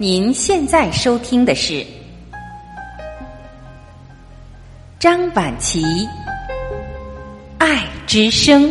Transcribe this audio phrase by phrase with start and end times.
[0.00, 1.84] 您现在收听的是
[5.00, 5.82] 张晚琪
[7.58, 8.62] 《爱之声》。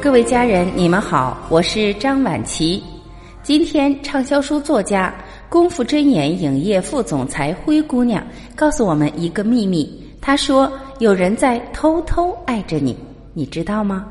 [0.00, 2.82] 各位家人，你们好，我是张晚琪。
[3.42, 5.14] 今天畅销书作家。
[5.48, 8.22] 功夫真言影业副总裁灰姑娘
[8.54, 12.94] 告诉我们一个秘密，她说：“有人在偷偷爱着你，
[13.32, 14.06] 你知道吗？”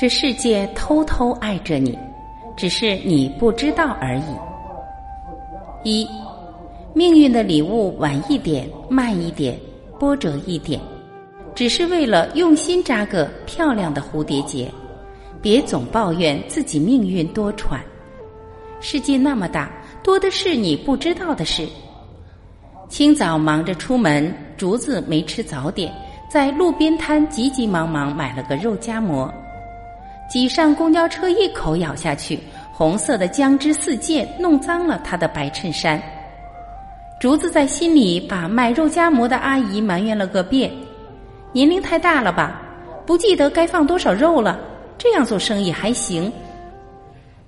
[0.00, 1.98] 这世界偷偷爱着你，
[2.56, 4.32] 只是你不知道而已。
[5.84, 6.08] 一，
[6.94, 9.60] 命运的礼物晚一点、慢一点、
[9.98, 10.80] 波折一点，
[11.54, 14.72] 只是为了用心扎个漂亮的蝴蝶结。
[15.42, 17.78] 别总抱怨自己命运多舛，
[18.80, 19.70] 世界那么大，
[20.02, 21.68] 多的是你不知道的事。
[22.88, 25.92] 清早忙着出门，竹子没吃早点，
[26.26, 29.30] 在路边摊急急忙忙买了个肉夹馍。
[30.30, 32.38] 挤上公交车，一口咬下去，
[32.72, 36.00] 红色的姜汁四溅，弄脏了他的白衬衫。
[37.20, 40.70] 竹子在心里把卖肉夹馍的阿姨埋怨了个遍：
[41.52, 42.62] 年龄太大了吧，
[43.04, 44.56] 不记得该放多少肉了，
[44.96, 46.32] 这样做生意还行。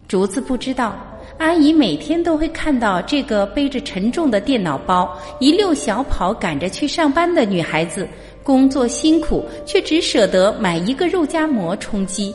[0.08, 0.96] 竹子不知道，
[1.38, 8.08] 阿姨每天都会看到这个背着沉重的电脑包，一溜小跑赶着去上班的女孩子，
[8.42, 12.34] 工作辛苦，却只舍得买一个肉夹馍充饥。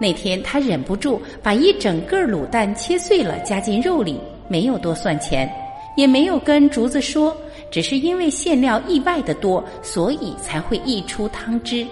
[0.00, 5.46] 那天他忍不住把一整个卤蛋切碎了加进肉里，没有多算钱，
[5.94, 7.36] 也没有跟竹子说，
[7.70, 11.86] 只是因为馅料意外的多，所以才会溢出汤汁。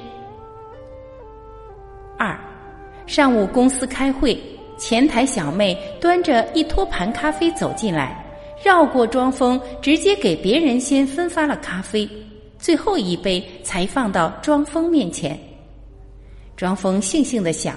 [2.17, 2.35] 二，
[3.07, 4.41] 上午公司开会，
[4.79, 8.25] 前台小妹端着一托盘咖啡走进来，
[8.65, 12.09] 绕过庄峰，直接给别人先分发了咖啡，
[12.59, 15.39] 最后一杯才放到庄峰面前。
[16.57, 17.77] 庄峰悻悻的想。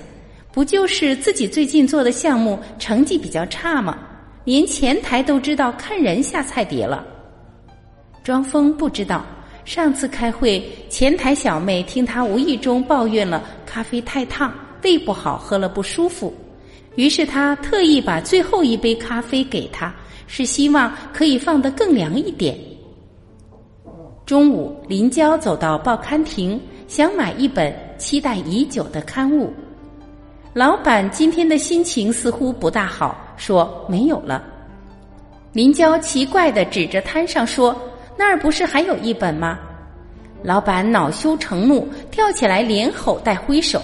[0.53, 3.97] 不就是自己最近做的项目成绩比较差吗？
[4.43, 7.05] 连前台都知道看人下菜碟了。
[8.23, 9.23] 庄峰不知道，
[9.65, 14.53] 上次开会前台小妹听他无意中抱怨了咖啡太烫，
[14.83, 16.33] 胃不好，喝了不舒服，
[16.95, 19.93] 于是他特意把最后一杯咖啡给他，
[20.27, 22.57] 是希望可以放得更凉一点。
[24.25, 29.53] 中午，林娇走到报刊亭，想买一本期待已久的刊物。
[30.53, 34.43] 老板今天的心情似乎不大好，说没有了。
[35.53, 37.73] 林娇奇怪的指着摊上说
[38.17, 39.57] ：“那儿不是还有一本吗？”
[40.43, 43.81] 老板恼羞成怒，跳起来连吼带挥手：“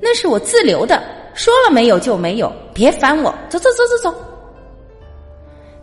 [0.00, 1.02] 那是我自留的，
[1.34, 4.16] 说了没有就没有，别烦我，走走走走走。”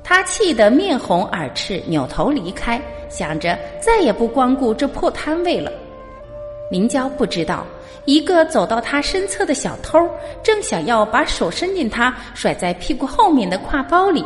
[0.01, 5.69] 他气得面红耳赤，扭头离开，想着再也不光顾这破摊位了。
[6.71, 7.63] 林娇不知道。
[8.05, 9.99] 一个走到他身侧的小偷，
[10.41, 14.25] 正想要把手伸进他甩在屁股后面的挎包里，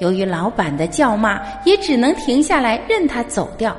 [0.00, 3.76] 由于老板的叫骂，也只能停下来任他走掉。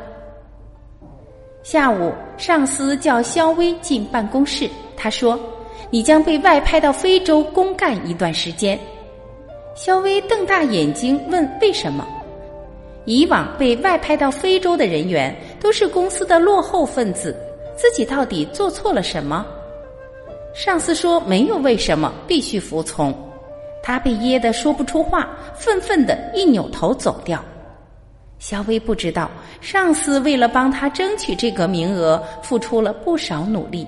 [1.63, 5.39] 下午，上司叫肖薇进办公室，他说
[5.89, 8.79] ：“你将被外派到非洲公干一段时间。”
[9.73, 12.07] 肖薇瞪大眼睛问：“为什么？”
[13.05, 17.35] 以往被外派到非洲的人员都是公司的落后分子。
[17.75, 19.45] 自己到底做错了什么？
[20.53, 23.13] 上司说没有为什么，必须服从。
[23.83, 27.43] 他被噎得说不出话，愤愤的一扭头走掉。
[28.39, 29.29] 肖薇不知道，
[29.61, 33.85] 上司为了帮他争取这个名额，付出了不少努力。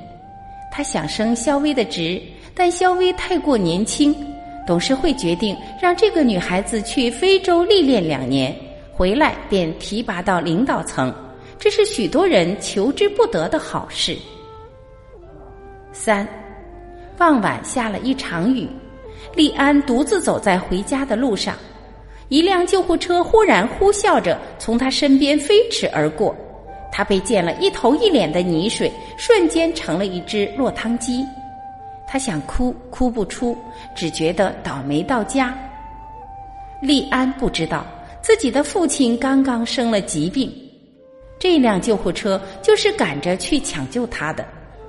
[0.72, 2.22] 他想升肖薇的职，
[2.54, 4.16] 但肖薇太过年轻，
[4.68, 8.56] 董事会决定让这个女孩子去非洲历练两年，
[8.94, 11.14] 回来便提拔到领导层。
[11.60, 14.16] 这是许多人求之不得的好事。
[15.92, 16.28] 三，
[17.18, 18.70] 傍晚下了一场雨，
[19.34, 21.56] 利安独自走在回家的路上，
[22.30, 26.36] 一辆救护车忽然呼啸着从他身边飞驰而过，
[26.92, 31.26] 他被溅了一头一脸的泥水，瞬间成了一只落汤鸡。
[32.06, 33.58] 他想哭，哭不出，
[33.96, 35.58] 只觉得倒霉到家。
[36.82, 37.84] 利安不知道
[38.22, 40.54] 自己的父亲刚刚生了疾病。
[41.40, 44.46] 这辆救护车就是赶着去抢救他的，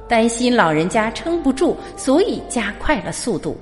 [0.09, 3.57] 担心老人家撑不住，所以加快了速度。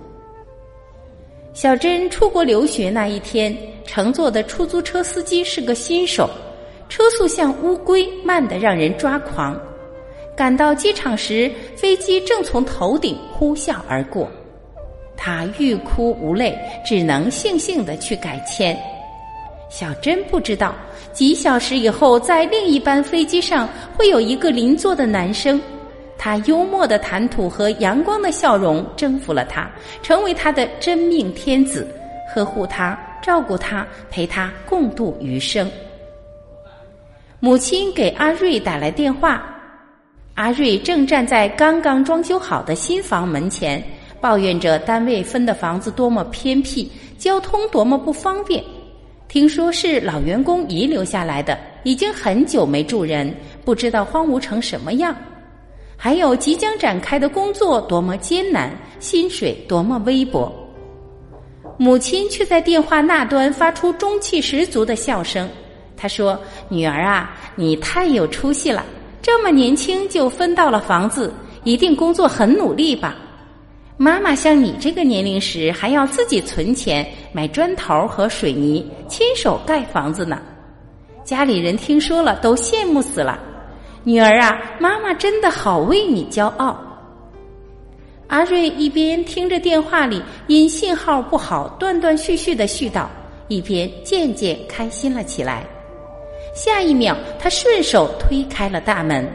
[1.52, 6.30] 小珍出国留学那一天，乘坐的出租车司机是个新手，
[6.88, 9.58] 车速像乌龟，慢得让人抓狂。
[10.36, 14.28] 赶到机场时，飞机正从头顶呼啸而过，
[15.16, 16.54] 他欲哭无泪，
[16.84, 18.78] 只能悻悻的去改签。
[19.68, 20.74] 小珍不知道，
[21.12, 25.60] 几小时以后，在另一班飞机上会有一个邻座的男生。
[26.18, 29.70] 他幽默的谈吐和阳光的笑容征服了他，
[30.02, 31.86] 成为他的真命天子，
[32.32, 35.70] 呵护他，照顾他，陪他共度余生。
[37.38, 39.44] 母亲给阿瑞打来电话，
[40.36, 43.82] 阿瑞正站在刚刚装修好的新房门前，
[44.20, 48.64] 抱怨着单位分的房子多么偏僻，交通多么不方便。
[49.28, 53.34] 听说是老员工遗留下来的，已经很久没住人，
[53.64, 55.14] 不知道荒芜成什么样。
[55.96, 58.70] 还有即将展开的工作多么艰难，
[59.00, 60.52] 薪水多么微薄。
[61.76, 65.48] 母亲却在电话那端发出中气十足的笑声。
[65.96, 66.38] 她说
[66.70, 68.86] ：“女儿啊，你太有出息了，
[69.20, 71.34] 这么年轻就分到了房子，
[71.64, 73.16] 一定工作很努力吧？
[73.98, 80.40] 妈妈像你这个年龄时，还要自己存钱买砖头和水泥，亲手盖房子呢。
[81.24, 83.40] 家里人听说了都羡慕死了。”
[84.04, 86.78] 女儿啊，妈妈真的好为你骄傲。
[88.28, 93.06] 阿瑞一边听着电话里因信号不好断断续续的絮叨，
[93.48, 95.64] 一边渐渐开心了起来。
[96.54, 99.28] 下一秒，他顺手推开了大门，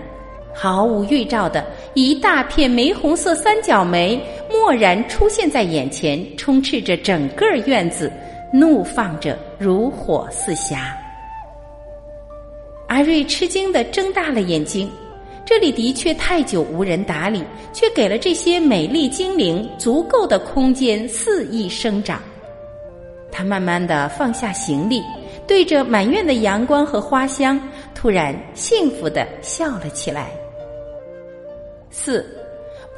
[0.56, 4.22] 毫无预兆的一大片玫红色三角梅
[4.62, 8.12] 蓦然出现在眼前，充斥着整个院子，
[8.54, 10.96] 怒放着，如火似霞。
[12.88, 14.88] 阿瑞吃惊的睁大了眼睛，
[15.44, 17.44] 这里的确太久无人打理，
[17.74, 22.22] 却给了这些美丽精灵足够的空间肆意生长。
[23.32, 25.02] 他慢慢的放下行李，
[25.48, 27.60] 对着满院的阳光和花香，
[27.96, 30.30] 突然幸福的笑了起来。
[31.90, 32.26] 四，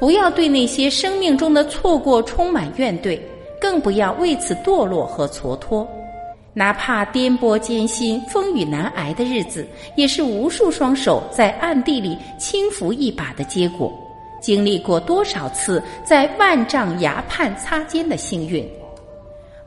[0.04, 3.18] 不要对那些生命中的错过充满怨怼，
[3.58, 5.86] 更不要为此堕落和蹉跎。
[6.52, 9.66] 哪怕颠簸艰辛、风雨难挨的日子，
[9.96, 13.90] 也是无数双手在暗地里轻扶一把的结果。
[14.42, 18.62] 经历过多少次在万丈崖畔擦肩的幸运？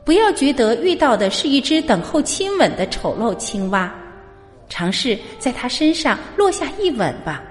[0.04, 3.92] 不要觉得遇到的是一只等候亲吻的丑陋青蛙，
[4.68, 7.42] 尝试在它身上落下一吻吧。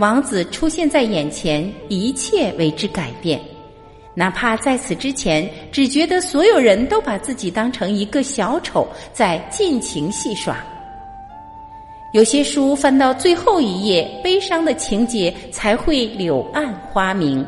[0.00, 3.38] 王子出现在眼前，一切为之改变。
[4.14, 10.56] 哪怕在此之前，只觉得所有人都把自己当成一个小丑，在尽情戏耍。
[12.14, 17.44] 有些书翻到最后一页，悲伤的情节才会柳暗花明；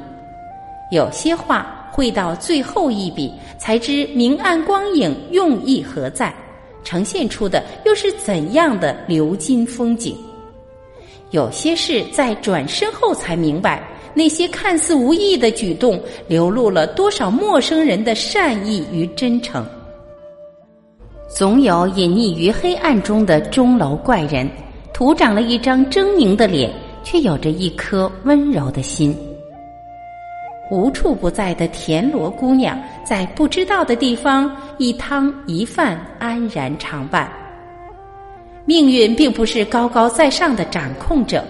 [0.90, 6.30] 有些话会到最后一笔，才知明暗光影用意何在，
[6.84, 10.14] 呈现出的又是怎样的流金风景。
[11.32, 13.82] 有些事在转身后才明白。
[14.14, 15.98] 那些看似无意的举动，
[16.28, 19.64] 流露了多少陌生人的善意与真诚。
[21.34, 24.46] 总有隐匿于黑暗中的钟楼怪人，
[24.92, 26.70] 徒长了一张狰狞的脸，
[27.02, 29.16] 却有着一颗温柔的心。
[30.70, 37.32] 无处不在的田螺姑娘，在不知道的地方，一汤一饭安然常伴。
[38.64, 41.44] 命运并不是高高在上的掌控者，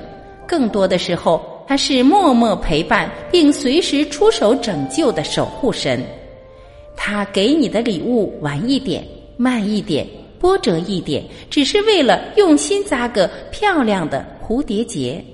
[0.46, 1.40] 更多的时候。
[1.64, 6.04] 他是默默陪伴并随时出手拯救的守护神，
[6.94, 9.02] 他给你的礼物晚一点、
[9.38, 10.06] 慢一点、
[10.38, 15.24] 波折一点，只是为了用心扎个漂亮的蝴蝶结。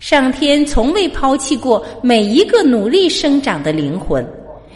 [0.00, 4.26] 上天从未抛弃过每一个努力生长的灵魂，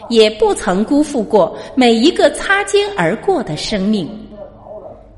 [0.09, 4.07] 也不曾辜负过每一个擦肩而过的生命。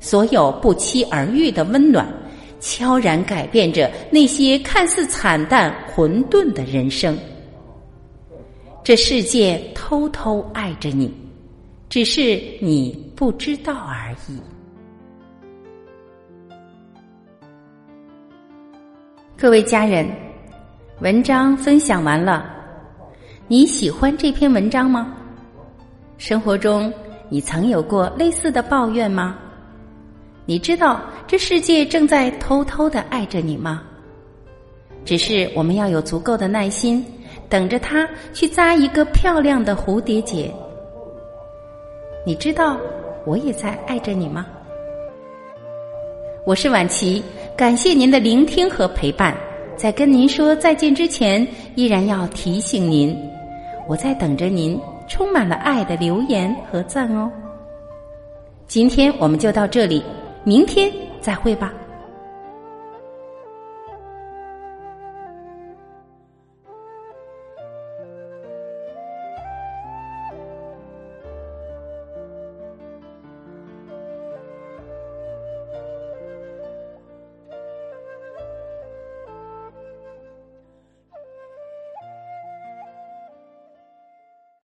[0.02, 2.06] 所有不期而遇的温暖。
[2.60, 7.18] 悄然改变着那些看似惨淡混沌的人生。
[8.84, 11.12] 这世界偷偷爱着你，
[11.88, 14.38] 只是你不知道而已。
[19.36, 20.08] 各位家人，
[21.00, 22.48] 文章分享完了，
[23.48, 25.12] 你喜欢这篇文章吗？
[26.16, 26.94] 生活中
[27.28, 29.36] 你曾有过类似的抱怨吗？
[30.44, 33.82] 你知道这世界正在偷偷的爱着你吗？
[35.04, 37.04] 只是我们要有足够的耐心，
[37.48, 40.52] 等着它去扎一个漂亮的蝴蝶结。
[42.24, 42.76] 你知道
[43.24, 44.46] 我也在爱着你吗？
[46.44, 47.22] 我是婉琪，
[47.56, 49.36] 感谢您的聆听和陪伴。
[49.76, 51.46] 在跟您说再见之前，
[51.76, 53.16] 依然要提醒您，
[53.88, 57.30] 我在等着您充满了爱的留言和赞哦。
[58.66, 60.02] 今天我们就到这里，
[60.44, 61.72] 明天再会吧。